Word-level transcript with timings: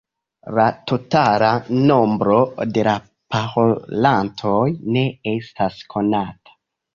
La 0.59 0.63
totala 0.91 1.49
nombro 1.91 2.37
de 2.77 2.85
la 2.87 2.95
parolantoj 3.35 4.63
ne 4.97 5.05
estas 5.35 5.79
konata. 5.95 6.57